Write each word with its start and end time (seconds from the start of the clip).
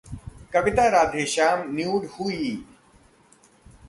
कविता 0.53 0.87
Radheshyam 0.87 1.75
nude 1.75 2.05
हुई... 2.05 2.65